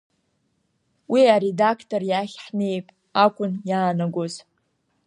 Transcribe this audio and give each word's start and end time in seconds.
Уи, 1.11 1.21
аредактор 1.35 2.01
иахь 2.11 2.35
ҳнеип 2.45 2.87
акәын 3.23 3.53
иаанагоз. 3.69 4.33